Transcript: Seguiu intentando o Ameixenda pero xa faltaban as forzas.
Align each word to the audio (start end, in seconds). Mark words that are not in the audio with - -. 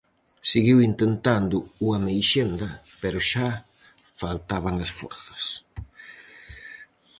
Seguiu 0.51 0.77
intentando 0.89 1.57
o 1.85 1.87
Ameixenda 1.99 2.69
pero 3.01 3.19
xa 3.29 3.47
faltaban 4.21 4.75
as 4.85 4.91
forzas. 4.99 5.43